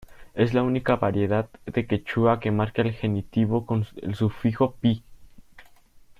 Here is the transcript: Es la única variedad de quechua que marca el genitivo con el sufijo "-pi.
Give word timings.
Es 0.33 0.55
la 0.55 0.63
única 0.63 0.95
variedad 0.95 1.47
de 1.67 1.85
quechua 1.85 2.39
que 2.39 2.49
marca 2.49 2.81
el 2.81 2.91
genitivo 2.93 3.67
con 3.67 3.85
el 4.01 4.15
sufijo 4.15 4.73
"-pi. 4.81 5.03